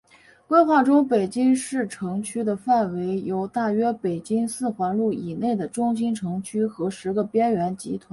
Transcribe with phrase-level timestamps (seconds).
[0.47, 8.09] 规划中北京市城区的范围由大约北京四环路以内的中心城区和十个边缘集团组成。